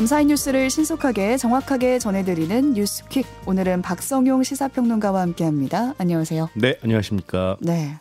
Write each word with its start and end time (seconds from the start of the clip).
감사인 0.00 0.28
뉴스를 0.28 0.70
신속하게 0.70 1.36
정확하게 1.36 1.98
전해드리는 1.98 2.72
뉴스퀵. 2.72 3.26
오늘은 3.44 3.82
박성용 3.82 4.42
시사평론가와 4.42 5.20
함께합니다. 5.20 5.92
안녕하세요. 5.98 6.48
네, 6.54 6.78
안녕하십니까. 6.82 7.58
네. 7.60 7.98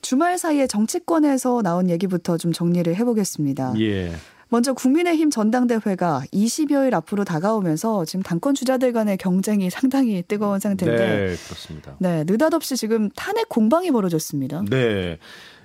주말 0.00 0.38
사이에 0.38 0.66
정치권에서 0.66 1.60
나온 1.60 1.90
얘기부터 1.90 2.38
좀 2.38 2.54
정리를 2.54 2.96
해보겠습니다. 2.96 3.74
예. 3.80 4.14
먼저 4.48 4.72
국민의힘 4.72 5.28
전당대회가 5.28 6.22
20여일 6.32 6.94
앞으로 6.94 7.24
다가오면서 7.24 8.06
지금 8.06 8.22
당권 8.22 8.54
주자들 8.54 8.94
간의 8.94 9.18
경쟁이 9.18 9.68
상당히 9.70 10.22
뜨거운 10.26 10.58
상태인데. 10.58 11.06
네, 11.06 11.36
그렇습니다. 11.36 11.96
네, 11.98 12.24
느닷없이 12.24 12.78
지금 12.78 13.10
탄핵 13.10 13.50
공방이 13.50 13.90
벌어졌습니다. 13.90 14.62
네. 14.70 15.18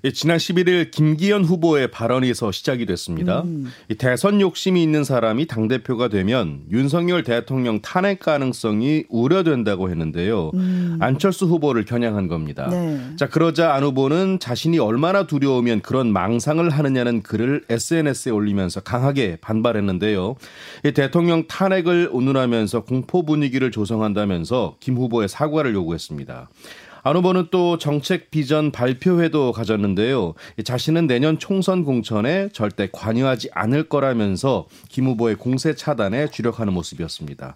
예, 0.03 0.11
지난 0.11 0.37
11일 0.37 0.91
김기현 0.91 1.43
후보의 1.43 1.89
발언에서 1.89 2.51
시작이 2.51 2.85
됐습니다. 2.85 3.41
음. 3.41 3.71
대선 3.97 4.41
욕심이 4.41 4.83
있는 4.83 5.03
사람이 5.03 5.47
당대표가 5.47 6.07
되면 6.07 6.61
윤석열 6.71 7.23
대통령 7.23 7.81
탄핵 7.81 8.19
가능성이 8.19 9.05
우려된다고 9.09 9.89
했는데요. 9.89 10.51
음. 10.53 10.97
안철수 11.01 11.45
후보를 11.45 11.85
겨냥한 11.85 12.27
겁니다. 12.27 12.67
네. 12.69 12.99
자, 13.15 13.27
그러자 13.27 13.73
안 13.73 13.83
후보는 13.83 14.39
자신이 14.39 14.77
얼마나 14.79 15.25
두려우면 15.25 15.81
그런 15.81 16.13
망상을 16.13 16.69
하느냐는 16.69 17.23
글을 17.23 17.63
SNS에 17.69 18.31
올리면서 18.31 18.81
강하게 18.81 19.37
반발했는데요. 19.41 20.35
대통령 20.93 21.47
탄핵을 21.47 22.09
운운하면서 22.11 22.83
공포 22.83 23.25
분위기를 23.25 23.71
조성한다면서 23.71 24.77
김 24.79 24.95
후보의 24.95 25.27
사과를 25.27 25.73
요구했습니다. 25.73 26.49
안 27.07 27.15
후보는 27.15 27.47
또 27.51 27.77
정책 27.77 28.31
비전 28.31 28.69
발표회도 28.73 29.53
가졌는데요. 29.53 30.33
자신은 30.61 31.07
내년 31.07 31.39
총선 31.39 31.85
공천에 31.85 32.49
절대 32.51 32.89
관여하지 32.91 33.49
않을 33.53 33.87
거라면서 33.87 34.67
김 34.89 35.05
후보의 35.05 35.35
공세 35.35 35.73
차단에 35.73 36.27
주력하는 36.27 36.73
모습이었습니다. 36.73 37.55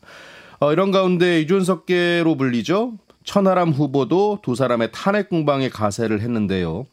어, 0.61 0.71
이런 0.71 0.91
가운데 0.91 1.41
이준석계로 1.41 2.37
불리죠. 2.37 2.93
천하람 3.25 3.71
후보도 3.71 4.39
두 4.41 4.55
사람의 4.55 4.93
탄핵 4.93 5.27
공방에 5.27 5.67
가세를 5.67 6.21
했는데요. 6.21 6.85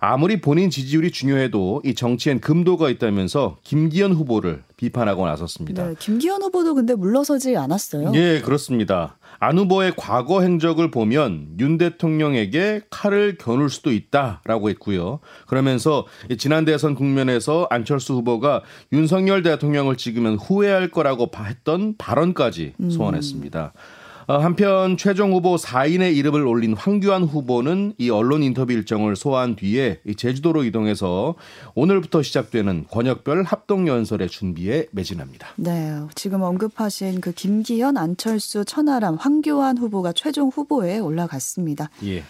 아무리 0.00 0.40
본인 0.40 0.70
지지율이 0.70 1.10
중요해도 1.10 1.82
이 1.84 1.94
정치엔 1.94 2.40
금도가 2.40 2.88
있다면서 2.88 3.58
김기현 3.62 4.12
후보를 4.12 4.62
비판하고 4.76 5.26
나섰습니다. 5.26 5.88
네, 5.88 5.94
김기현 5.98 6.40
후보도 6.42 6.74
근데 6.74 6.94
물러서지 6.94 7.56
않았어요. 7.56 8.12
예, 8.14 8.40
그렇습니다. 8.40 9.18
안 9.38 9.58
후보의 9.58 9.92
과거 9.96 10.40
행적을 10.40 10.90
보면 10.90 11.48
윤 11.60 11.76
대통령에게 11.76 12.82
칼을 12.88 13.36
겨눌 13.38 13.68
수도 13.68 13.92
있다라고 13.92 14.70
했고요. 14.70 15.20
그러면서 15.46 16.06
지난 16.38 16.64
대선 16.64 16.94
국면에서 16.94 17.66
안철수 17.70 18.14
후보가 18.14 18.62
윤석열 18.92 19.42
대통령을 19.42 19.96
찍으면 19.96 20.36
후회할 20.36 20.90
거라고 20.90 21.30
했던 21.44 21.94
발언까지 21.98 22.72
음. 22.80 22.90
소환했습니다. 22.90 23.72
음. 23.74 23.99
어, 24.30 24.38
한편 24.38 24.96
최종 24.96 25.32
후보 25.32 25.56
4인의 25.56 26.14
이름을 26.14 26.46
올린 26.46 26.72
황교안 26.72 27.24
후보는 27.24 27.94
이 27.98 28.10
언론 28.10 28.44
인터뷰 28.44 28.72
일정을 28.72 29.16
소화한 29.16 29.56
뒤에 29.56 29.98
제주도로 30.16 30.62
이동해서 30.62 31.34
오늘부터 31.74 32.22
시작되는 32.22 32.86
권역별 32.88 33.42
합동 33.42 33.88
연설의 33.88 34.28
준비에 34.28 34.86
매진합니다. 34.92 35.48
네, 35.56 35.98
지금 36.14 36.42
언급하신 36.42 37.20
그 37.20 37.32
김기현, 37.32 37.96
안철수, 37.96 38.64
천하람, 38.64 39.16
황교안 39.16 39.78
후보가 39.78 40.12
최종 40.12 40.48
후보에 40.48 41.00
올라갔습니다. 41.00 41.90
예. 42.04 42.22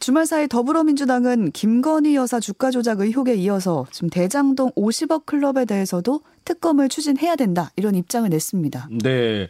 주말 0.00 0.26
사이 0.26 0.48
더불어민주당은 0.48 1.52
김건희 1.52 2.16
여사 2.16 2.40
주가 2.40 2.72
조작 2.72 3.00
의혹에 3.00 3.36
이어서 3.36 3.86
지금 3.92 4.10
대장동 4.10 4.72
50억 4.72 5.24
클럽에 5.24 5.66
대해서도 5.66 6.20
특검을 6.44 6.88
추진해야 6.88 7.36
된다 7.36 7.70
이런 7.76 7.94
입장을 7.94 8.28
냈습니다. 8.28 8.88
네. 9.04 9.48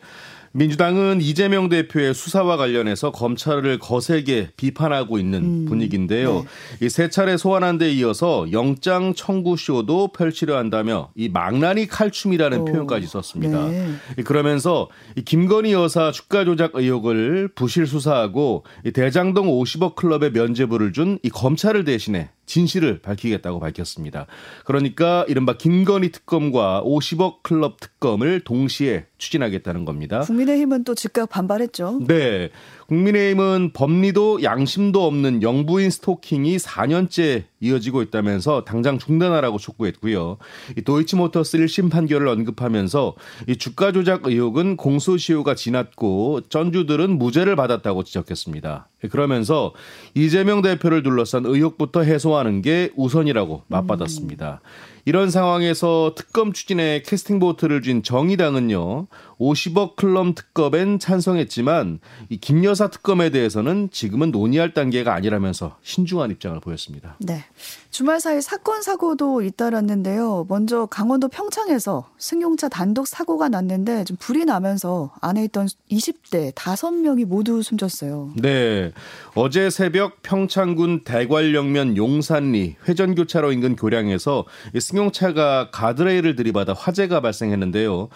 민주당은 0.57 1.21
이재명 1.21 1.69
대표의 1.69 2.15
수사와 2.15 2.57
관련해서 2.57 3.11
검찰을 3.11 3.81
거세게 3.81 4.51
비판하고 4.57 5.19
있는 5.19 5.43
음, 5.43 5.65
분위기인데요. 5.67 6.45
네. 6.79 6.87
이세 6.87 7.11
차례 7.11 7.37
소환한 7.37 7.77
데 7.77 7.91
이어서 7.93 8.47
영장 8.53 9.15
청구 9.15 9.57
쇼도 9.57 10.13
펼치려 10.13 10.57
한다며 10.57 11.11
이 11.17 11.29
망나니 11.29 11.89
칼춤이라는 11.89 12.61
오, 12.61 12.65
표현까지 12.67 13.09
썼습니다. 13.09 13.67
네. 13.69 13.95
그러면서 14.25 14.89
이 15.17 15.23
김건희 15.23 15.73
여사 15.73 16.13
주가 16.13 16.45
조작 16.45 16.73
의혹을 16.75 17.49
부실 17.57 17.87
수사하고 17.89 18.65
이 18.85 18.93
대장동 18.93 19.49
50억 19.49 19.97
클럽에 19.97 20.31
면죄부를 20.31 20.93
준 20.93 21.19
이 21.25 21.31
검찰을 21.31 21.85
대신해 21.85 22.29
진실을 22.47 23.01
밝히겠다고 23.01 23.61
밝혔습니다. 23.61 24.27
그러니까 24.65 25.25
이른바 25.29 25.57
김건희 25.57 26.11
특검과 26.13 26.83
50억 26.85 27.43
클럽 27.43 27.81
특검을 27.81 28.41
동시에 28.41 29.07
추진하겠다는 29.19 29.85
겁니다. 29.85 30.21
국민의힘은 30.21 30.85
또 30.85 30.95
즉각 30.95 31.31
반발했죠. 31.31 32.01
네. 32.07 32.51
국민의힘은 32.89 33.71
법리도 33.73 34.43
양심도 34.43 35.07
없는 35.07 35.43
영부인 35.43 35.91
스토킹이 35.91 36.57
4년째 36.57 37.45
이어지고 37.61 38.03
있다면서 38.03 38.65
당장 38.65 38.99
중단하라고 38.99 39.59
촉구했고요. 39.59 40.39
이 40.77 40.83
도이치모터스 40.83 41.59
1심 41.59 41.91
판결을 41.91 42.29
언급하면서 42.29 43.15
이 43.49 43.57
주가 43.57 43.93
조작 43.93 44.27
의혹은 44.27 44.77
공소시효가 44.77 45.55
지났고 45.55 46.43
전주들은 46.49 47.19
무죄를 47.19 47.57
받았다고 47.57 48.05
지적했습니다. 48.05 48.89
그러면서 49.11 49.73
이재명 50.15 50.63
대표를 50.63 51.03
둘러싼 51.03 51.47
의혹부터 51.47 52.03
해소하는 52.03 52.63
게 52.63 52.91
우선이라고 52.97 53.63
맞받았습니다. 53.69 54.61
음. 54.63 54.94
이런 55.07 55.31
상황에서 55.31 56.15
특검 56.17 56.53
추진에 56.53 57.03
캐스팅 57.03 57.39
보트를 57.39 57.83
쥔 57.83 58.03
정의당은요. 58.03 59.07
50억 59.39 59.97
클럽 59.97 60.35
특검엔 60.35 60.99
찬성했지만 60.99 62.01
이 62.31 62.39
김여사 62.39 62.89
특검에 62.89 63.31
대해서는 63.31 63.91
지금은 63.91 64.31
논의할 64.31 64.73
단계가 64.73 65.15
아니라면서 65.15 65.77
신중한 65.83 66.31
입장을 66.31 66.59
보였습니다. 66.61 67.17
네. 67.19 67.45
주말 67.95 68.19
사이 68.19 68.43
사건 68.43 68.83
사고도 68.83 69.43
잇따랐는데요. 69.43 70.47
먼저 70.49 70.87
강원도 70.87 71.29
평창에서 71.29 72.09
승용차 72.19 72.69
단독 72.69 73.07
사고가 73.07 73.49
났는데 73.49 74.03
좀 74.03 74.17
불이 74.19 74.47
나면서 74.47 75.13
안에 75.21 75.45
있던 75.45 75.69
20대 75.93 76.53
5명이 76.55 77.25
모두 77.25 77.63
숨졌어요. 77.63 78.33
네. 78.35 78.91
어제 79.37 79.71
새벽 79.71 80.23
평창군 80.23 81.05
대관령면 81.05 81.97
용산리 81.97 82.75
회전교차로 82.89 83.53
인근 83.53 83.77
교량에서 83.77 84.45
승용차가 84.77 85.71
가드레일을 85.71 86.35
들이받아 86.35 86.73
화재가 86.73 87.21
발생했는데요. 87.21 88.09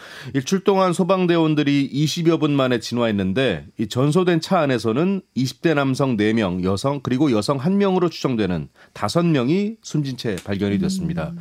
출동한 0.45 0.93
소방대원들이 0.93 1.89
20여 1.93 2.41
분 2.41 2.51
만에 2.51 2.81
진화했는데 2.81 3.67
이 3.79 3.87
전소된 3.87 4.41
차 4.41 4.59
안에서는 4.59 5.23
20대 5.37 5.75
남성 5.75 6.17
4명, 6.17 6.65
여성 6.65 6.99
그리고 7.01 7.31
여성 7.31 7.59
1명으로 7.59 8.11
추정되는 8.11 8.71
5명이 8.95 9.68
숨진 9.83 10.17
채 10.17 10.37
발견이 10.45 10.79
됐습니다. 10.79 11.33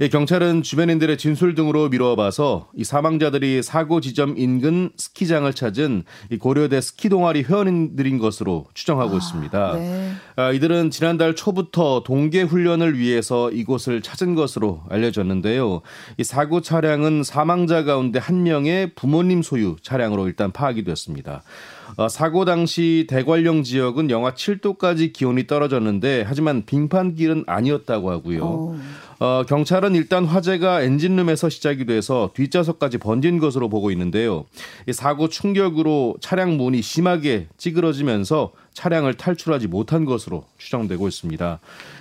음. 0.00 0.08
경찰은 0.08 0.62
주변인들의 0.62 1.16
진술 1.18 1.54
등으로 1.54 1.88
미뤄봐서 1.88 2.68
이 2.74 2.84
사망자들이 2.84 3.62
사고 3.62 4.00
지점 4.00 4.36
인근 4.36 4.90
스키장을 4.96 5.52
찾은 5.52 6.04
이 6.30 6.38
고려대 6.38 6.80
스키 6.80 7.08
동아리 7.08 7.42
회원들인 7.42 8.18
것으로 8.18 8.66
추정하고 8.74 9.14
아, 9.14 9.18
있습니다. 9.18 9.72
네. 9.74 10.12
아, 10.36 10.52
이들은 10.52 10.90
지난달 10.90 11.34
초부터 11.34 12.02
동계 12.04 12.42
훈련을 12.42 12.98
위해서 12.98 13.50
이곳을 13.50 14.02
찾은 14.02 14.34
것으로 14.34 14.82
알려졌는데요. 14.88 15.82
이 16.18 16.24
사고 16.24 16.60
차량은 16.60 17.22
사망자 17.22 17.84
가운데 17.84 18.18
한 18.18 18.42
명의 18.42 18.94
부모님 18.94 19.42
소유 19.42 19.76
차량으로 19.82 20.26
일단 20.26 20.52
파악이 20.52 20.84
됐습니다. 20.84 21.42
어, 21.96 22.08
사고 22.08 22.44
당시 22.44 23.06
대관령 23.08 23.62
지역은 23.62 24.10
영하 24.10 24.34
7도까지 24.34 25.12
기온이 25.12 25.46
떨어졌는데 25.46 26.24
하지만 26.26 26.64
빙판길은 26.64 27.44
아니었다고 27.46 28.10
하고요. 28.10 28.44
오. 28.44 28.76
어. 29.20 29.28
어, 29.28 29.44
경찰은 29.46 29.94
일단 29.94 30.24
화재가 30.24 30.82
엔진룸에서 30.82 31.50
시작이 31.50 31.84
돼서 31.84 32.30
뒷좌석까지 32.34 32.96
번진 32.96 33.38
것으로 33.38 33.68
보고 33.68 33.90
있는데요. 33.90 34.46
이 34.88 34.92
사고 34.92 35.28
충격으로 35.28 36.16
차량 36.20 36.56
문이 36.56 36.80
심하게 36.80 37.46
찌그러지면서 37.58 38.52
차량을 38.72 39.14
탈출하지 39.14 39.66
못한 39.66 40.04
것으로 40.04 40.44
추정되고 40.56 41.08
있습니다. 41.08 41.60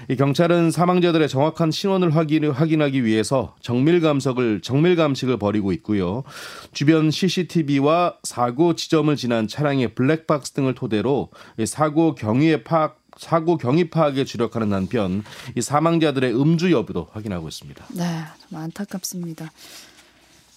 이 0.10 0.16
경찰은 0.16 0.72
사망자들의 0.72 1.28
정확한 1.28 1.72
신원을 1.72 2.16
확인, 2.16 2.50
확인하기 2.50 3.04
위해서 3.04 3.56
정밀 3.62 4.00
감석을 4.00 4.62
정밀 4.62 4.96
감식을 4.96 5.38
벌이고 5.38 5.72
있고요. 5.74 6.24
주변 6.72 7.12
CCTV와 7.12 8.18
사고 8.24 8.75
지점을 8.75 9.16
지난 9.16 9.48
차량의 9.48 9.96
블랙박스 9.96 10.52
등을 10.54 10.75
토대로 10.75 11.30
사고 11.66 12.16
경위의 12.16 12.64
파악 12.64 12.97
사고 13.18 13.58
경위 13.58 13.90
파악에 13.90 14.25
주력하는 14.25 14.74
한편 14.74 15.24
이 15.56 15.62
사망자들의 15.62 16.40
음주 16.40 16.72
여부도 16.72 17.08
확인하고 17.12 17.48
있습니다. 17.48 17.86
네, 17.96 18.04
좀 18.50 18.60
안타깝습니다. 18.60 19.52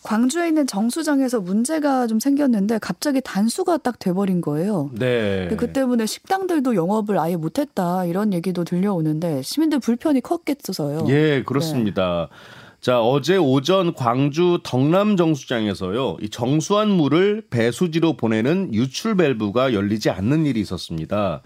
광주에 0.03 0.49
있는 0.49 0.67
정수장에서 0.67 1.41
문제가 1.41 2.07
좀 2.07 2.21
생겼는데 2.21 2.79
갑자기 2.79 3.21
단수가 3.23 3.79
딱 3.79 3.99
돼버린 3.99 4.41
거예요. 4.41 4.91
네. 4.95 5.49
그 5.59 5.73
때문에 5.73 6.07
식당들도 6.07 6.75
영업을 6.75 7.19
아예 7.19 7.37
못했다 7.37 8.07
이런 8.07 8.33
얘기도 8.33 8.65
들려오는데 8.65 9.43
시민들 9.43 9.79
불편이 9.79 10.23
컸겠어서요. 10.23 11.05
예, 11.09 11.43
그렇습니다. 11.45 12.29
네. 12.31 12.37
자, 12.81 13.03
어제 13.03 13.37
오전 13.37 13.93
광주 13.93 14.59
덕남 14.63 15.19
정수장에서요. 15.19 16.17
이 16.23 16.31
정수한 16.31 16.89
물을 16.89 17.43
배수지로 17.51 18.17
보내는 18.17 18.73
유출 18.73 19.17
밸브가 19.17 19.75
열리지 19.75 20.09
않는 20.09 20.47
일이 20.47 20.61
있었습니다. 20.61 21.43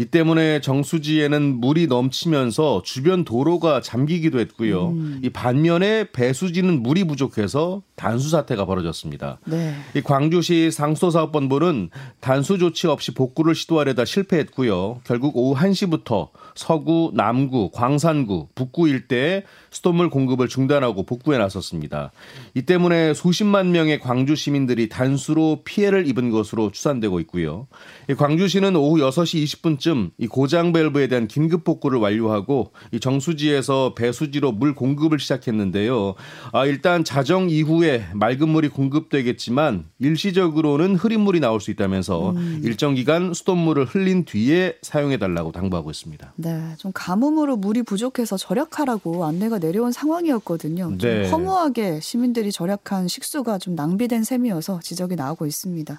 이 0.00 0.04
때문에 0.04 0.60
정수지에는 0.60 1.60
물이 1.60 1.88
넘치면서 1.88 2.82
주변 2.84 3.24
도로가 3.24 3.80
잠기기도 3.80 4.38
했고요. 4.38 4.90
음. 4.90 5.20
이 5.24 5.28
반면에 5.28 6.12
배수지는 6.12 6.84
물이 6.84 7.02
부족해서 7.04 7.82
단수 7.96 8.30
사태가 8.30 8.64
벌어졌습니다. 8.64 9.40
네. 9.44 9.74
이 9.96 10.00
광주시 10.00 10.70
상수사업본부는 10.70 11.90
단수 12.20 12.58
조치 12.58 12.86
없이 12.86 13.12
복구를 13.12 13.56
시도하려다 13.56 14.04
실패했고요. 14.04 15.00
결국 15.02 15.36
오후 15.36 15.56
1시부터 15.56 16.28
서구, 16.54 17.10
남구, 17.12 17.70
광산구, 17.72 18.48
북구 18.54 18.88
일대에 18.88 19.42
수돗물 19.70 20.10
공급을 20.10 20.46
중단하고 20.46 21.02
복구에 21.02 21.38
나섰습니다. 21.38 22.12
이 22.54 22.62
때문에 22.62 23.14
수십만 23.14 23.72
명의 23.72 23.98
광주 23.98 24.36
시민들이 24.36 24.88
단수로 24.88 25.62
피해를 25.64 26.06
입은 26.06 26.30
것으로 26.30 26.70
추산되고 26.70 27.18
있고요. 27.20 27.66
광주시는 28.16 28.76
오후 28.76 28.98
6시 28.98 29.42
20분쯤 29.44 29.87
이 30.18 30.26
고장 30.26 30.72
밸브에 30.72 31.08
대한 31.08 31.26
긴급 31.28 31.64
복구를 31.64 31.98
완료하고 31.98 32.72
이 32.92 33.00
정수지에서 33.00 33.94
배수지로 33.94 34.52
물 34.52 34.74
공급을 34.74 35.18
시작했는데요. 35.18 36.14
아, 36.52 36.66
일단 36.66 37.04
자정 37.04 37.50
이후에 37.50 38.06
맑은 38.14 38.48
물이 38.48 38.68
공급되겠지만 38.68 39.86
일시적으로는 39.98 40.96
흐린 40.96 41.20
물이 41.20 41.40
나올 41.40 41.60
수 41.60 41.70
있다면서 41.70 42.30
음. 42.30 42.60
일정 42.64 42.94
기간 42.94 43.34
수돗물을 43.34 43.84
흘린 43.84 44.24
뒤에 44.24 44.76
사용해 44.82 45.18
달라고 45.18 45.52
당부하고 45.52 45.90
있습니다. 45.90 46.32
네, 46.36 46.74
좀 46.78 46.92
가뭄으로 46.94 47.56
물이 47.56 47.82
부족해서 47.82 48.36
절약하라고 48.36 49.24
안내가 49.24 49.58
내려온 49.58 49.92
상황이었거든요. 49.92 50.96
네. 50.98 50.98
좀 50.98 51.32
허무하게 51.32 52.00
시민들이 52.00 52.52
절약한 52.52 53.08
식수가 53.08 53.58
좀 53.58 53.74
낭비된 53.74 54.24
셈이어서 54.24 54.80
지적이 54.82 55.16
나오고 55.16 55.46
있습니다. 55.46 55.98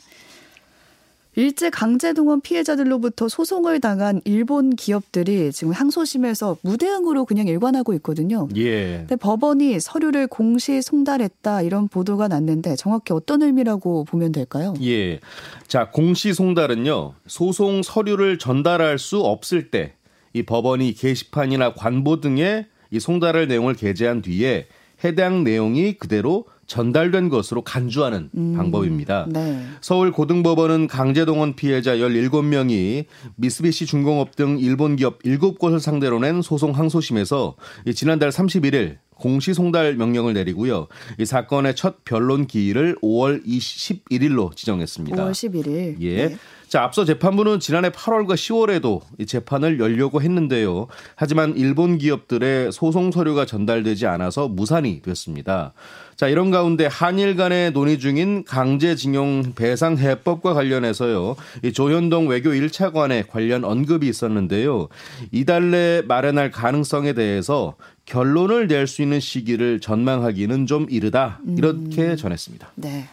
일제 1.39 1.69
강제 1.69 2.13
동원 2.13 2.41
피해자들로부터 2.41 3.29
소송을 3.29 3.79
당한 3.79 4.21
일본 4.25 4.75
기업들이 4.75 5.51
지금 5.51 5.71
항소심에서 5.73 6.57
무대응으로 6.61 7.25
그냥 7.25 7.47
일관하고 7.47 7.93
있거든요. 7.95 8.47
예. 8.57 8.97
근데 8.99 9.15
법원이 9.15 9.79
서류를 9.79 10.27
공시 10.27 10.81
송달했다 10.81 11.61
이런 11.61 11.87
보도가 11.87 12.27
났는데 12.27 12.75
정확히 12.75 13.13
어떤 13.13 13.41
의미라고 13.41 14.03
보면 14.03 14.33
될까요? 14.33 14.73
예. 14.83 15.19
자, 15.67 15.89
공시 15.89 16.33
송달은요. 16.33 17.13
소송 17.27 17.83
서류를 17.83 18.37
전달할 18.37 18.99
수 18.99 19.21
없을 19.21 19.71
때 19.71 19.93
이 20.33 20.43
법원이 20.43 20.93
게시판이나 20.93 21.73
관보 21.73 22.21
등에 22.21 22.67
이 22.91 22.99
송달할 22.99 23.47
내용을 23.47 23.73
게재한 23.75 24.21
뒤에 24.21 24.67
해당 25.03 25.43
내용이 25.43 25.93
그대로 25.93 26.45
전달된 26.69 27.29
것으로 27.29 27.63
간주하는 27.63 28.29
음, 28.37 28.53
방법입니다. 28.55 29.25
네. 29.27 29.65
서울 29.81 30.11
고등법원은 30.11 30.87
강제동원 30.87 31.55
피해자 31.55 31.95
17명이 31.95 33.05
미쓰비시 33.35 33.87
중공업 33.87 34.35
등 34.35 34.59
일본 34.59 34.95
기업 34.95 35.21
7곳을 35.23 35.79
상대로 35.79 36.19
낸 36.19 36.41
소송 36.43 36.71
항소심에서 36.75 37.55
지난달 37.95 38.29
31일 38.29 38.97
공시 39.15 39.53
송달 39.53 39.95
명령을 39.95 40.33
내리고요. 40.33 40.87
이 41.19 41.25
사건의 41.25 41.75
첫 41.75 42.05
변론 42.05 42.47
기일을 42.47 42.95
5월 43.01 43.45
21일로 43.45 44.55
지정했습니다. 44.55 45.17
5월 45.17 45.31
11일. 45.31 45.97
예. 46.01 46.27
네. 46.27 46.37
자, 46.69 46.83
앞서 46.83 47.03
재판부는 47.03 47.59
지난해 47.59 47.89
8월과 47.89 48.35
10월에도 48.35 49.01
이 49.17 49.25
재판을 49.25 49.79
열려고 49.79 50.21
했는데요. 50.21 50.87
하지만 51.15 51.57
일본 51.57 51.97
기업들의 51.97 52.71
소송 52.71 53.11
서류가 53.11 53.47
전달되지 53.47 54.05
않아서 54.05 54.47
무산이 54.47 55.01
됐습니다. 55.01 55.73
자, 56.19 56.27
이런 56.27 56.51
가운데 56.51 56.85
한일 56.85 57.37
간의 57.37 57.71
논의 57.71 57.97
중인 57.97 58.43
강제징용 58.43 59.53
배상 59.55 59.97
해법과 59.97 60.53
관련해서요. 60.53 61.37
이 61.63 61.71
조현동 61.71 62.27
외교 62.27 62.49
1차관의 62.49 63.29
관련 63.29 63.63
언급이 63.63 64.05
있었는데요. 64.09 64.89
이달 65.31 65.71
내 65.71 66.01
마련할 66.05 66.51
가능성에 66.51 67.13
대해서 67.13 67.75
결론을 68.05 68.67
낼 68.67 68.85
수 68.85 69.01
있는 69.01 69.21
시기를 69.21 69.79
전망하기는 69.79 70.65
좀 70.65 70.87
이르다. 70.89 71.39
이렇게 71.55 72.07
음. 72.07 72.17
전했습니다. 72.17 72.73
네. 72.75 73.05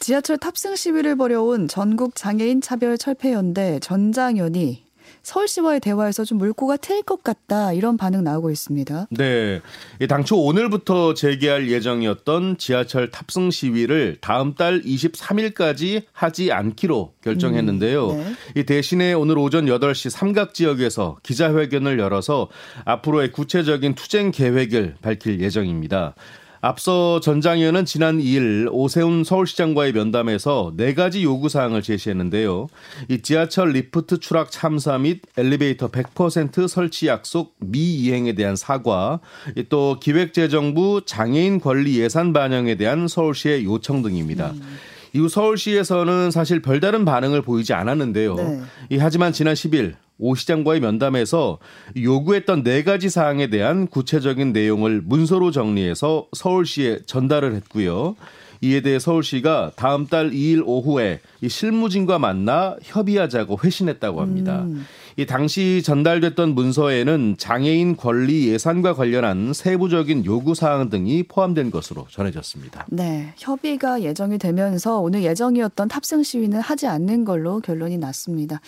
지하철 0.00 0.36
탑승 0.36 0.74
시위를 0.74 1.14
벌여온 1.14 1.68
전국 1.68 2.16
장애인 2.16 2.60
차별 2.62 2.98
철폐연대 2.98 3.78
전장연이 3.78 4.83
서울시와의 5.24 5.80
대화에서 5.80 6.24
좀 6.24 6.38
물꼬가 6.38 6.76
트일 6.76 7.02
것 7.02 7.24
같다 7.24 7.72
이런 7.72 7.96
반응 7.96 8.22
나오고 8.22 8.50
있습니다. 8.50 9.08
네, 9.10 9.60
당초 10.08 10.36
오늘부터 10.36 11.14
재개할 11.14 11.68
예정이었던 11.70 12.58
지하철 12.58 13.10
탑승 13.10 13.50
시위를 13.50 14.18
다음 14.20 14.54
달 14.54 14.82
23일까지 14.82 16.04
하지 16.12 16.52
않기로 16.52 17.14
결정했는데요. 17.22 18.10
음, 18.10 18.36
네. 18.54 18.60
이 18.60 18.64
대신에 18.64 19.14
오늘 19.14 19.38
오전 19.38 19.66
8시 19.66 20.10
삼각 20.10 20.54
지역에서 20.54 21.16
기자회견을 21.22 21.98
열어서 21.98 22.48
앞으로의 22.84 23.32
구체적인 23.32 23.94
투쟁 23.94 24.30
계획을 24.30 24.96
밝힐 25.00 25.40
예정입니다. 25.40 26.14
앞서 26.64 27.20
전장연은 27.20 27.84
지난 27.84 28.18
2일 28.18 28.70
오세훈 28.72 29.22
서울시장과의 29.22 29.92
면담에서 29.92 30.72
네 30.78 30.94
가지 30.94 31.22
요구 31.22 31.50
사항을 31.50 31.82
제시했는데요. 31.82 32.68
이 33.10 33.20
지하철 33.20 33.72
리프트 33.72 34.18
추락 34.20 34.50
참사 34.50 34.96
및 34.96 35.20
엘리베이터 35.36 35.88
100% 35.88 36.66
설치 36.66 37.06
약속 37.06 37.54
미이행에 37.58 38.32
대한 38.32 38.56
사과, 38.56 39.20
또 39.68 40.00
기획재정부 40.00 41.02
장애인 41.04 41.60
권리 41.60 41.98
예산 42.00 42.32
반영에 42.32 42.76
대한 42.76 43.08
서울시의 43.08 43.66
요청 43.66 44.00
등입니다. 44.00 44.52
음. 44.52 44.62
이후 45.12 45.28
서울시에서는 45.28 46.30
사실 46.30 46.62
별다른 46.62 47.04
반응을 47.04 47.42
보이지 47.42 47.74
않았는데요. 47.74 48.34
네. 48.36 48.62
하지만 48.98 49.34
지난 49.34 49.52
10일 49.52 49.96
오 50.18 50.34
시장과의 50.34 50.80
면담에서 50.80 51.58
요구했던 51.96 52.62
네 52.62 52.82
가지 52.84 53.10
사항에 53.10 53.48
대한 53.48 53.86
구체적인 53.86 54.52
내용을 54.52 55.00
문서로 55.04 55.50
정리해서 55.50 56.26
서울시에 56.32 57.00
전달을 57.06 57.54
했고요. 57.54 58.16
이에 58.64 58.80
대해 58.80 58.98
서울시가 58.98 59.72
다음 59.76 60.06
달 60.06 60.30
2일 60.30 60.62
오후에 60.64 61.20
이 61.42 61.48
실무진과 61.48 62.18
만나 62.18 62.76
협의하자고 62.82 63.58
회신했다고 63.62 64.22
합니다. 64.22 64.62
음. 64.62 64.86
이 65.16 65.26
당시 65.26 65.82
전달됐던 65.84 66.54
문서에는 66.54 67.36
장애인 67.38 67.96
권리 67.96 68.48
예산과 68.48 68.94
관련한 68.94 69.52
세부적인 69.52 70.24
요구 70.24 70.54
사항 70.54 70.88
등이 70.88 71.24
포함된 71.24 71.70
것으로 71.70 72.06
전해졌습니다. 72.10 72.86
네, 72.88 73.34
협의가 73.36 74.02
예정이 74.02 74.38
되면서 74.38 74.98
오늘 74.98 75.22
예정이었던 75.22 75.88
탑승 75.88 76.22
시위는 76.22 76.60
하지 76.60 76.86
않는 76.86 77.24
걸로 77.24 77.60
결론이 77.60 77.98
났습니다. 77.98 78.60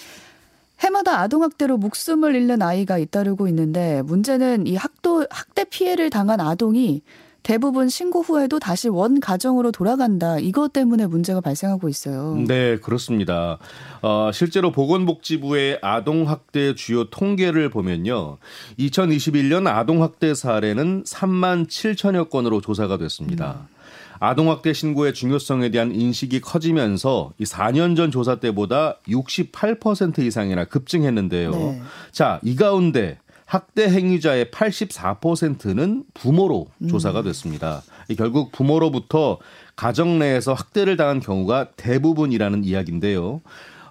해마다 0.80 1.20
아동학대로 1.20 1.78
목숨을 1.78 2.34
잃는 2.34 2.62
아이가 2.62 2.98
잇따르고 2.98 3.48
있는데 3.48 4.02
문제는 4.02 4.66
이 4.66 4.76
학도, 4.76 5.26
학대 5.30 5.64
피해를 5.64 6.10
당한 6.10 6.40
아동이 6.40 7.02
대부분 7.46 7.88
신고 7.88 8.22
후에도 8.22 8.58
다시 8.58 8.88
원 8.88 9.20
가정으로 9.20 9.70
돌아간다. 9.70 10.36
이것 10.40 10.72
때문에 10.72 11.06
문제가 11.06 11.40
발생하고 11.40 11.88
있어요. 11.88 12.34
네, 12.44 12.76
그렇습니다. 12.78 13.58
어, 14.02 14.30
실제로 14.34 14.72
보건복지부의 14.72 15.78
아동학대 15.80 16.74
주요 16.74 17.08
통계를 17.08 17.70
보면요. 17.70 18.38
2021년 18.80 19.68
아동학대 19.68 20.34
사례는 20.34 21.04
3만 21.04 21.68
7천여 21.68 22.30
건으로 22.30 22.60
조사가 22.60 22.98
됐습니다. 22.98 23.68
음. 23.70 23.75
아동학대 24.20 24.72
신고의 24.72 25.14
중요성에 25.14 25.70
대한 25.70 25.94
인식이 25.94 26.40
커지면서 26.40 27.32
이 27.38 27.44
4년 27.44 27.96
전 27.96 28.10
조사 28.10 28.36
때보다 28.36 28.98
68% 29.08 30.18
이상이나 30.20 30.64
급증했는데요. 30.64 31.50
네. 31.50 31.82
자, 32.12 32.40
이 32.42 32.56
가운데 32.56 33.18
학대 33.46 33.88
행위자의 33.88 34.46
84%는 34.46 36.04
부모로 36.14 36.66
음. 36.82 36.88
조사가 36.88 37.22
됐습니다. 37.22 37.82
결국 38.18 38.50
부모로부터 38.52 39.38
가정 39.76 40.18
내에서 40.18 40.52
학대를 40.52 40.96
당한 40.96 41.20
경우가 41.20 41.70
대부분이라는 41.76 42.64
이야기인데요. 42.64 43.40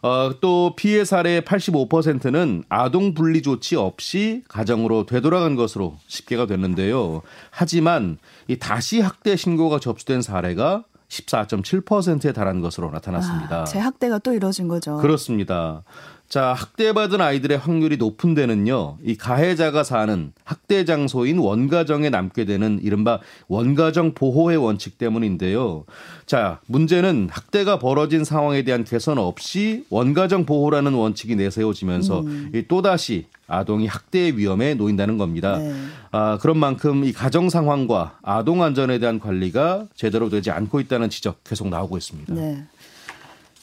어, 0.06 0.40
또 0.40 0.76
피해 0.76 1.04
사례의 1.04 1.42
85%는 1.42 2.64
아동 2.70 3.16
분리 3.16 3.42
조치 3.42 3.76
없이 3.76 4.44
가정으로 4.48 5.08
되돌아간 5.08 5.56
것으로 5.56 5.98
집계가 6.08 6.46
됐는데요. 6.46 7.24
하지만 7.50 8.20
이 8.48 8.60
다시 8.60 9.02
학대 9.02 9.36
신고가 9.36 9.80
접수된 9.80 10.22
사례가 10.22 10.84
14.7%에 11.10 12.34
달한 12.34 12.62
것으로 12.62 12.92
나타났습니다. 12.92 13.62
아, 13.62 13.64
재학대가 13.64 14.20
또 14.20 14.34
이뤄진 14.34 14.68
거죠. 14.68 14.98
그렇습니다. 14.98 15.84
자, 16.28 16.54
학대받은 16.54 17.22
아이들의 17.22 17.58
확률이 17.58 17.98
높은 17.98 18.34
데는요, 18.34 18.98
이 19.04 19.16
가해자가 19.16 19.84
사는 19.84 20.34
학대 20.44 20.84
장소인 20.84 21.38
원가정에 21.38 22.10
남게 22.10 22.46
되는 22.46 22.80
이른바 22.82 23.20
원가정 23.48 24.14
보호의 24.16 24.58
원칙 24.58 24.98
때문인데요. 24.98 25.86
자, 26.26 26.60
문제는 26.66 27.30
학대가 27.32 27.78
벌어진 27.78 28.24
상황에 28.24 28.64
대한 28.64 28.84
개선 28.84 29.20
없이 29.20 29.86
원가정 29.90 30.46
보호라는 30.46 30.94
원칙이 30.94 31.36
내세워지면서 31.36 32.22
음. 32.22 32.64
또다시 32.68 33.28
아동이 33.48 33.86
학대의 33.86 34.38
위험에 34.38 34.74
놓인다는 34.74 35.18
겁니다. 35.18 35.58
네. 35.60 35.74
아, 36.12 36.40
그런 36.42 36.58
만큼 36.58 37.06
이 37.06 37.14
가정 37.14 37.50
상황과 37.50 38.18
아동 38.24 38.64
안전에 38.64 38.98
대한 38.98 39.20
관리가 39.20 39.86
제대로 39.94 40.30
되지 40.30 40.50
않고 40.50 40.80
있다는 40.80 41.12
지적 41.12 41.44
계속 41.44 41.70
나오고 41.70 41.98
있습니다. 41.98 42.34
네. 42.34 42.66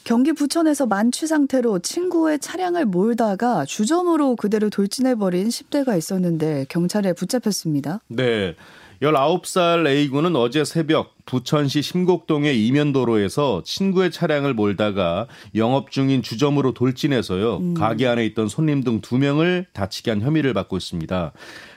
경기 0.04 0.32
부천에서 0.32 0.86
만취 0.86 1.26
상태로 1.26 1.78
친구의 1.78 2.40
차량을 2.40 2.86
몰다가 2.86 3.64
주점으로 3.64 4.36
그대로 4.36 4.68
돌진해버린 4.68 5.48
10대가 5.48 5.96
있었는데 5.96 6.66
경찰에 6.68 7.12
붙잡혔습니다. 7.12 8.00
네. 8.08 8.56
19살 9.00 9.84
A군은 9.86 10.36
어제 10.36 10.64
새벽 10.64 11.16
부천시 11.26 11.82
심곡동의 11.82 12.64
이면도로에서 12.66 13.62
친구의 13.64 14.12
차량을 14.12 14.54
몰다가 14.54 15.26
영업 15.56 15.90
중인 15.90 16.22
주점으로 16.22 16.72
돌진해서요. 16.72 17.56
음. 17.56 17.74
가게 17.74 18.06
안에 18.06 18.24
있던 18.26 18.48
손님 18.48 18.84
등두 18.84 19.18
명을 19.18 19.66
다치게 19.72 20.12
한 20.12 20.20
혐의를 20.20 20.54
받고 20.54 20.76
있습니다. 20.76 21.32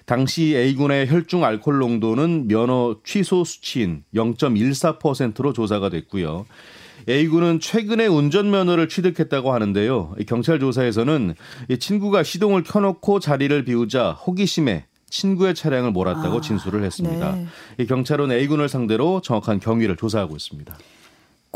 당시 0.05 0.55
A군의 0.55 1.08
혈중 1.08 1.44
알코올 1.44 1.79
농도는 1.79 2.48
면허 2.48 2.98
취소 3.03 3.44
수치인 3.44 4.03
0.14%로 4.13 5.51
조사가 5.51 5.89
됐고요. 5.89 6.46
A군은 7.08 7.60
최근에 7.60 8.08
운전면허를 8.08 8.90
취득했다고 8.90 9.54
하는데요. 9.54 10.16
경찰 10.28 10.60
조사에서는 10.60 11.36
친구가 11.80 12.24
시동을 12.24 12.64
켜놓고 12.64 13.20
자리를 13.20 13.64
비우자 13.66 14.12
호기심에 14.12 14.86
친구의 15.10 15.56
차량을 15.56 15.92
몰았다고 15.92 16.38
아, 16.38 16.42
진술을 16.42 16.84
했습니다. 16.84 17.38
네. 17.78 17.86
경찰은 17.86 18.32
A군을 18.32 18.68
상대로 18.70 19.22
정확한 19.22 19.60
경위를 19.60 19.96
조사하고 19.96 20.36
있습니다. 20.36 20.76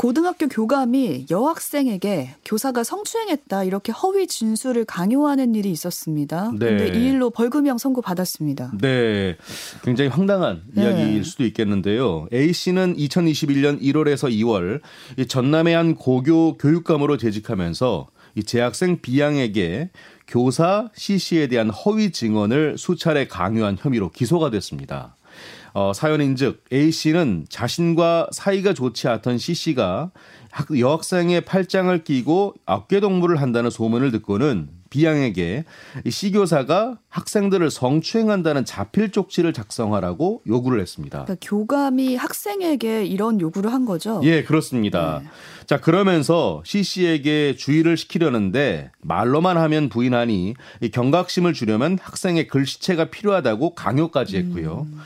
고등학교 0.00 0.48
교감이 0.48 1.26
여학생에게 1.30 2.30
교사가 2.46 2.84
성추행했다 2.84 3.64
이렇게 3.64 3.92
허위 3.92 4.26
진술을 4.26 4.86
강요하는 4.86 5.54
일이 5.54 5.70
있었습니다. 5.72 6.52
네. 6.58 6.68
근데 6.68 6.98
이 6.98 7.10
일로 7.10 7.28
벌금형 7.28 7.76
선고 7.76 8.00
받았습니다. 8.00 8.72
네. 8.80 9.36
굉장히 9.84 10.08
황당한 10.08 10.62
네. 10.72 10.84
이야기일 10.84 11.22
수도 11.26 11.44
있겠는데요. 11.44 12.28
A 12.32 12.50
씨는 12.50 12.96
2021년 12.96 13.82
1월에서 13.82 14.32
2월 14.32 14.80
이 15.18 15.26
전남의 15.26 15.74
한 15.74 15.94
고교 15.94 16.56
교육감으로 16.56 17.18
재직하면서 17.18 18.08
이 18.36 18.44
재학생 18.44 19.02
B양에게 19.02 19.90
교사 20.26 20.88
C 20.94 21.18
씨에 21.18 21.48
대한 21.48 21.68
허위 21.68 22.10
증언을 22.10 22.78
수차례 22.78 23.26
강요한 23.26 23.76
혐의로 23.78 24.08
기소가 24.08 24.48
됐습니다. 24.48 25.16
어, 25.72 25.92
사연인즉 25.94 26.64
A 26.72 26.90
씨는 26.90 27.46
자신과 27.48 28.28
사이가 28.32 28.74
좋지 28.74 29.08
않던 29.08 29.38
C 29.38 29.54
씨가 29.54 30.10
여학생의 30.76 31.42
팔짱을 31.42 32.04
끼고 32.04 32.54
어깨 32.66 33.00
동무를 33.00 33.40
한다는 33.40 33.70
소문을 33.70 34.10
듣고는 34.10 34.68
B양에게 34.90 35.64
C 36.08 36.32
교사가 36.32 36.98
학생들을 37.08 37.70
성추행한다는 37.70 38.64
자필 38.64 39.12
쪽지를 39.12 39.52
작성하라고 39.52 40.42
요구를 40.48 40.80
했습니다. 40.80 41.24
그러니까 41.24 41.46
교감이 41.48 42.16
학생에게 42.16 43.06
이런 43.06 43.40
요구를 43.40 43.72
한 43.72 43.86
거죠? 43.86 44.20
예, 44.24 44.42
그렇습니다. 44.42 45.20
네. 45.22 45.28
자, 45.66 45.80
그러면서 45.80 46.62
C 46.66 46.82
씨에게 46.82 47.54
주의를 47.56 47.96
시키려는데 47.96 48.90
말로만 49.02 49.56
하면 49.56 49.88
부인하니 49.88 50.54
경각심을 50.92 51.52
주려면 51.52 51.96
학생의 52.02 52.48
글씨체가 52.48 53.06
필요하다고 53.06 53.76
강요까지 53.76 54.36
했고요. 54.38 54.88
음. 54.90 55.00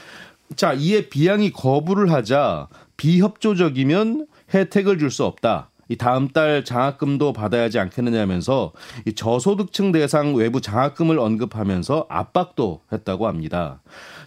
자, 0.56 0.72
이에 0.72 1.08
비양이 1.08 1.50
거부를 1.50 2.12
하자 2.12 2.68
비협조적이면 2.96 4.26
혜택을 4.52 4.98
줄 4.98 5.10
수 5.10 5.24
없다. 5.24 5.70
이 5.88 5.96
다음 5.96 6.28
달 6.28 6.64
장학금도 6.64 7.34
받아야 7.34 7.64
하지 7.64 7.78
않겠느냐면서 7.78 8.72
이 9.06 9.14
저소득층 9.14 9.92
대상 9.92 10.34
외부 10.34 10.60
장학금을 10.62 11.18
언급하면서 11.18 12.06
압박도 12.08 12.80
했다고 12.90 13.26
합니다. 13.26 13.82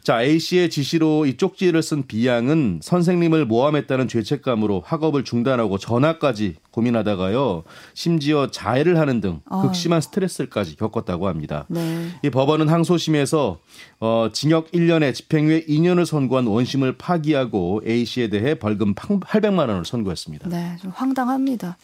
자, 0.08 0.24
A 0.24 0.40
씨의 0.40 0.70
지시로 0.70 1.26
이 1.26 1.36
쪽지를 1.36 1.84
쓴 1.84 2.04
B 2.08 2.26
양은 2.28 2.80
선생님을 2.82 3.44
모함했다는 3.44 4.08
죄책감으로 4.08 4.82
학업을 4.86 5.26
중단하고 5.26 5.78
전학까지 5.78 6.56
고민하다가요. 6.72 7.66
심지어 7.94 8.48
자해를 8.50 9.00
하는 9.00 9.20
등 9.20 9.42
아. 9.50 9.64
극심한 9.64 10.00
스트레스까지 10.00 10.78
겪었다고 10.78 11.28
합니다. 11.28 11.66
네. 11.68 12.08
이 12.24 12.30
법원은 12.30 12.70
항소심에서 12.70 13.60
어, 14.00 14.30
징역 14.32 14.72
1년에 14.72 15.14
집행유예 15.14 15.66
2년을 15.66 16.06
선고한 16.06 16.48
원심을 16.48 16.98
파기하고 16.98 17.82
A 17.86 18.06
씨에 18.06 18.30
대해 18.30 18.56
벌금 18.56 18.96
800만 18.96 19.68
원을 19.68 19.84
선고했습니다. 19.84 20.48
네, 20.48 20.78
좀 20.82 20.94
황당합니다. 20.96 21.76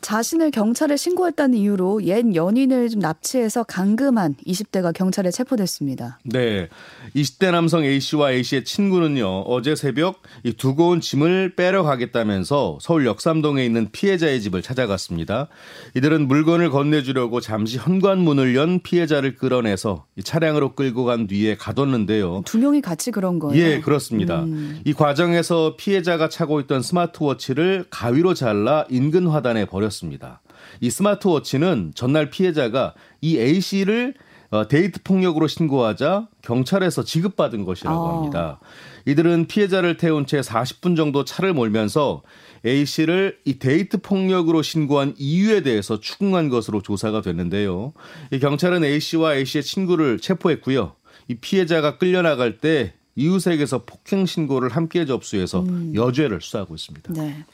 자신을 0.00 0.50
경찰에 0.50 0.96
신고했다는 0.96 1.58
이유로 1.58 2.04
옛 2.04 2.34
연인을 2.34 2.88
좀 2.88 3.00
납치해서 3.00 3.64
강금한 3.64 4.36
20대가 4.46 4.92
경찰에 4.92 5.30
체포됐습니다. 5.30 6.18
네. 6.24 6.68
20대 7.16 7.50
남성 7.50 7.84
A씨와 7.84 8.32
A씨의 8.32 8.64
친구는요, 8.64 9.40
어제 9.42 9.74
새벽 9.74 10.22
이 10.44 10.52
두고 10.52 10.88
온 10.88 11.00
짐을 11.00 11.56
빼러 11.56 11.82
가겠다면서 11.82 12.78
서울 12.80 13.06
역삼동에 13.06 13.64
있는 13.64 13.88
피해자의 13.90 14.40
집을 14.40 14.62
찾아갔습니다. 14.62 15.48
이들은 15.96 16.28
물건을 16.28 16.70
건네주려고 16.70 17.40
잠시 17.40 17.78
현관문을 17.78 18.54
연 18.54 18.80
피해자를 18.80 19.36
끌어내서 19.36 20.06
이 20.16 20.22
차량으로 20.22 20.74
끌고 20.74 21.04
간 21.04 21.26
뒤에 21.26 21.56
가뒀는데요. 21.56 22.42
두 22.44 22.58
명이 22.58 22.82
같이 22.82 23.10
그런 23.10 23.38
거예요? 23.38 23.60
예, 23.60 23.80
그렇습니다. 23.80 24.42
음. 24.42 24.80
이 24.84 24.92
과정에서 24.92 25.74
피해자가 25.76 26.28
차고 26.28 26.60
있던 26.60 26.82
스마트워치를 26.82 27.86
가위로 27.90 28.34
잘라 28.34 28.84
인근 28.90 29.26
화단에 29.26 29.64
버렸 29.64 29.87
버렸습니다. 29.88 30.40
이 30.80 30.90
스마트워치는 30.90 31.92
전날 31.94 32.30
피해자가 32.30 32.94
이 33.20 33.38
A 33.38 33.60
씨를 33.60 34.14
어, 34.50 34.66
데이트 34.66 35.02
폭력으로 35.02 35.46
신고하자 35.46 36.28
경찰에서 36.40 37.04
지급받은 37.04 37.64
것이라고 37.64 38.08
아. 38.08 38.16
합니다. 38.16 38.60
이들은 39.04 39.46
피해자를 39.46 39.98
태운 39.98 40.24
채 40.24 40.40
40분 40.40 40.96
정도 40.96 41.24
차를 41.24 41.52
몰면서 41.52 42.22
A 42.64 42.86
씨를 42.86 43.38
이 43.44 43.58
데이트 43.58 44.00
폭력으로 44.00 44.62
신고한 44.62 45.14
이유에 45.18 45.62
대해서 45.62 46.00
추궁한 46.00 46.48
것으로 46.48 46.80
조사가 46.80 47.20
됐는데요. 47.20 47.92
이 48.32 48.38
경찰은 48.38 48.84
A 48.84 49.00
씨와 49.00 49.36
A 49.36 49.44
씨의 49.44 49.62
친구를 49.62 50.18
체포했고요. 50.18 50.94
이 51.28 51.34
피해자가 51.34 51.98
끌려나갈 51.98 52.56
때 52.58 52.94
이웃에게서 53.16 53.84
폭행 53.84 54.24
신고를 54.24 54.70
함께 54.70 55.04
접수해서 55.04 55.60
음. 55.60 55.92
여죄를 55.94 56.40
수사하고 56.40 56.74
있습니다. 56.74 57.12
네. 57.14 57.44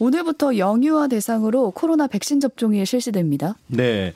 오늘부터 0.00 0.56
영유아 0.56 1.08
대상으로 1.08 1.72
코로나 1.72 2.06
백신 2.06 2.40
접종이 2.40 2.84
실시됩니다. 2.86 3.56
네. 3.66 4.14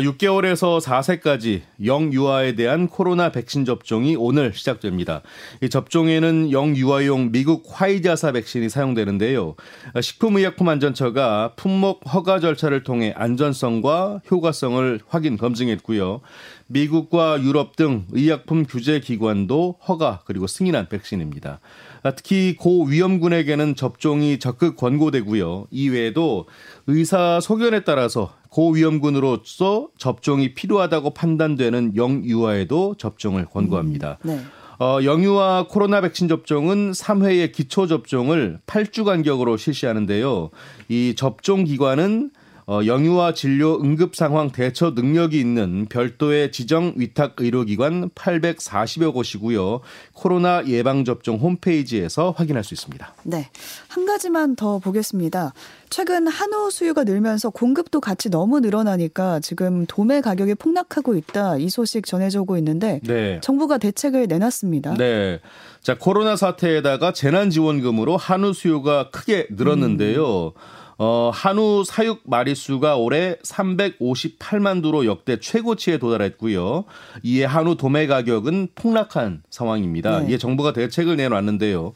6개월에서 0.00 0.76
아, 0.86 1.00
4세까지 1.00 1.62
영유아에 1.84 2.54
대한 2.54 2.88
코로나 2.88 3.30
백신 3.30 3.64
접종이 3.64 4.16
오늘 4.16 4.52
시작됩니다. 4.54 5.22
이 5.60 5.68
접종에는 5.68 6.50
영유아용 6.50 7.32
미국 7.32 7.64
화이자사 7.68 8.32
백신이 8.32 8.68
사용되는데요. 8.68 9.54
아, 9.92 10.00
식품의약품안전처가 10.00 11.54
품목 11.56 12.00
허가 12.12 12.40
절차를 12.40 12.84
통해 12.84 13.12
안전성과 13.16 14.22
효과성을 14.30 15.00
확인 15.08 15.36
검증했고요. 15.36 16.20
미국과 16.68 17.42
유럽 17.42 17.76
등 17.76 18.06
의약품 18.12 18.64
규제 18.64 18.98
기관도 18.98 19.76
허가 19.86 20.20
그리고 20.24 20.46
승인한 20.46 20.88
백신입니다. 20.88 21.60
아, 22.02 22.10
특히 22.12 22.56
고위험군에게는 22.56 23.76
접종이 23.76 24.38
적극 24.38 24.76
권고되고요. 24.76 25.66
이외에도 25.70 26.46
의사 26.86 27.40
소견에 27.40 27.84
따라서 27.84 28.32
고위험군으로서 28.50 29.88
접종이 29.96 30.54
필요하다고 30.54 31.10
판단되는 31.10 31.96
영유아에도 31.96 32.96
접종을 32.98 33.46
권고합니다. 33.46 34.18
음, 34.24 34.28
네. 34.28 34.40
어, 34.78 34.98
영유아 35.04 35.66
코로나 35.68 36.00
백신 36.00 36.28
접종은 36.28 36.90
3회의 36.92 37.52
기초 37.52 37.86
접종을 37.86 38.58
8주 38.66 39.04
간격으로 39.04 39.56
실시하는데요. 39.56 40.50
이 40.88 41.14
접종 41.16 41.64
기관은 41.64 42.30
어, 42.72 42.86
영유아 42.86 43.34
진료 43.34 43.78
응급 43.82 44.16
상황 44.16 44.50
대처 44.50 44.92
능력이 44.92 45.38
있는 45.38 45.84
별도의 45.90 46.52
지정 46.52 46.94
위탁 46.96 47.34
의료기관 47.36 48.08
840여 48.14 49.12
곳이고요. 49.12 49.80
코로나 50.14 50.66
예방 50.66 51.04
접종 51.04 51.36
홈페이지에서 51.36 52.30
확인할 52.34 52.64
수 52.64 52.72
있습니다. 52.72 53.14
네. 53.24 53.50
한 53.88 54.06
가지만 54.06 54.56
더 54.56 54.78
보겠습니다. 54.78 55.52
최근 55.90 56.26
한우 56.26 56.70
수요가 56.70 57.04
늘면서 57.04 57.50
공급도 57.50 58.00
같이 58.00 58.30
너무 58.30 58.60
늘어나니까 58.60 59.40
지금 59.40 59.84
도매 59.84 60.22
가격이 60.22 60.54
폭락하고 60.54 61.14
있다. 61.14 61.58
이 61.58 61.68
소식 61.68 62.06
전해지고 62.06 62.56
있는데 62.56 63.00
네. 63.04 63.38
정부가 63.42 63.76
대책을 63.76 64.28
내놨습니다. 64.28 64.94
네. 64.94 65.40
자, 65.82 65.98
코로나 65.98 66.36
사태에다가 66.36 67.12
재난 67.12 67.50
지원금으로 67.50 68.16
한우 68.16 68.54
수요가 68.54 69.10
크게 69.10 69.48
늘었는데요. 69.50 70.54
음. 70.56 70.81
어, 70.98 71.30
한우 71.32 71.84
사육 71.84 72.22
마리수가 72.24 72.96
올해 72.96 73.36
358만 73.44 74.82
두로 74.82 75.06
역대 75.06 75.38
최고치에 75.38 75.98
도달했고요. 75.98 76.84
이에 77.22 77.44
한우 77.44 77.76
도매 77.76 78.06
가격은 78.06 78.68
폭락한 78.74 79.42
상황입니다. 79.50 80.20
네. 80.20 80.32
이에 80.32 80.38
정부가 80.38 80.72
대책을 80.72 81.16
내놨는데요. 81.16 81.92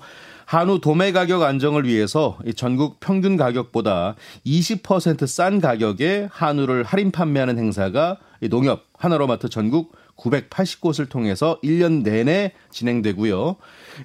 한우 0.46 0.80
도매 0.80 1.10
가격 1.10 1.42
안정을 1.42 1.86
위해서 1.86 2.38
전국 2.54 3.00
평균 3.00 3.36
가격보다 3.36 4.14
20%싼 4.46 5.60
가격에 5.60 6.28
한우를 6.30 6.84
할인 6.84 7.10
판매하는 7.10 7.58
행사가 7.58 8.18
농협 8.48 8.84
하나로마트 8.96 9.48
전국 9.48 9.92
980곳을 10.16 11.08
통해서 11.08 11.58
1년 11.62 12.02
내내 12.02 12.52
진행되고요. 12.70 13.56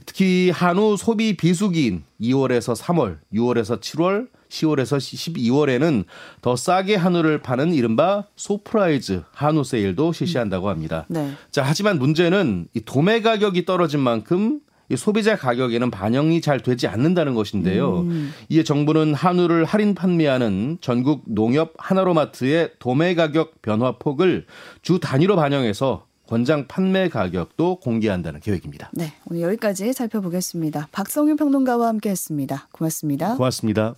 특히 0.06 0.50
한우 0.50 0.98
소비 0.98 1.36
비수기인 1.38 2.04
2월에서 2.22 2.76
3월, 2.76 3.20
6월에서 3.34 3.80
7월, 3.80 4.28
10월에서 4.50 4.98
12월에는 4.98 6.04
더 6.42 6.56
싸게 6.56 6.96
한우를 6.96 7.42
파는 7.42 7.74
이른바 7.74 8.26
소프라이즈 8.36 9.24
한우 9.32 9.64
세일도 9.64 10.12
실시한다고 10.12 10.70
합니다. 10.70 11.06
네. 11.08 11.32
자, 11.50 11.64
하지만 11.66 11.98
문제는 11.98 12.68
이 12.74 12.82
도매 12.82 13.22
가격이 13.22 13.66
떨어진 13.66 14.02
만큼 14.02 14.60
이 14.60 14.71
소비자 14.96 15.36
가격에는 15.36 15.92
반영이 15.92 16.42
잘 16.42 16.60
되지 16.60 16.88
않는다는 16.88 17.34
것인데요. 17.34 18.02
음. 18.02 18.32
이에 18.50 18.64
정부는 18.64 19.14
한우를 19.14 19.66
할인 19.66 19.96
판매하는 19.96 20.78
전국 20.82 21.24
농협 21.26 21.74
하나로마트의 21.78 22.72
도매 22.80 23.16
가격 23.16 23.62
변화 23.62 23.98
폭을 23.98 24.46
주 24.82 25.00
단위로 25.00 25.36
반영해서 25.36 26.06
권장 26.28 26.66
판매 26.68 27.10
가격도 27.10 27.82
공개한다는 27.82 28.40
계획입니다. 28.40 28.90
네, 28.94 29.14
오늘 29.30 29.42
여기까지 29.42 29.92
살펴보겠습니다. 29.92 30.88
박성윤 30.92 31.36
평론가와 31.36 31.88
함께했습니다. 31.90 32.70
고맙습니다. 32.72 33.36
고맙습니다. 33.36 33.96